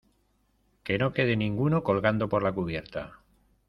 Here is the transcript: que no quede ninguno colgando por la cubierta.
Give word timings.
que 0.85 0.97
no 0.97 1.13
quede 1.13 1.35
ninguno 1.35 1.83
colgando 1.83 2.27
por 2.27 2.41
la 2.41 2.51
cubierta. 2.51 3.19